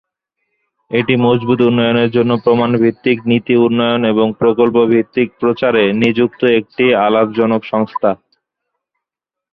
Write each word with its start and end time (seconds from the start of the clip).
এটি 0.91 1.13
মজবুত 1.17 1.59
উন্নয়নের 1.61 2.09
জন্য 2.11 2.31
প্রমাণ 2.43 2.71
ভিত্তিক 2.83 3.17
নীতি 3.25 3.55
উন্নয়ন 3.57 4.01
এবং 4.05 4.27
প্রকল্প 4.39 4.77
ভিত্তিক 4.91 5.27
প্রচারে 5.39 5.83
নিযুক্ত 6.01 6.41
একটি 6.59 6.85
অলাভজনক 7.07 7.61
সংস্থা। 7.71 8.11